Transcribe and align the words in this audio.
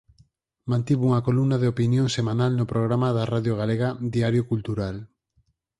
Mantivo 0.71 1.01
unha 1.09 1.25
columna 1.27 1.57
de 1.59 1.69
opinión 1.73 2.07
semanal 2.17 2.51
no 2.55 2.65
programa 2.73 3.07
da 3.17 3.23
Radio 3.33 3.53
Galega 3.61 3.89
"Diario 4.15 4.43
Cultural". 4.51 4.95